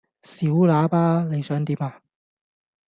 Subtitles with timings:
[0.23, 1.27] 小喇叭呀！
[1.29, 2.01] 你想點呀